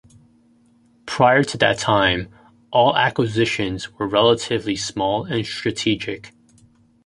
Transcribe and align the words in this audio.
Prior 1.05 1.43
to 1.43 1.59
that 1.59 1.77
time, 1.77 2.29
all 2.71 2.97
acquisitions 2.97 3.93
were 3.99 4.07
relatively 4.07 4.75
small 4.75 5.25
and 5.25 5.45
strategic. 5.45 6.31